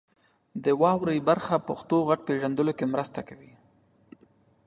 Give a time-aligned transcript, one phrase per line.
[0.63, 3.53] د واورئ برخه پښتو غږ پیژندلو کې مرسته کوي.